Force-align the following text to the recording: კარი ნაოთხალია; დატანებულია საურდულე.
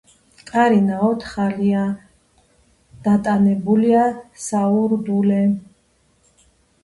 კარი 0.51 0.77
ნაოთხალია; 0.85 1.81
დატანებულია 3.07 4.07
საურდულე. 4.45 5.43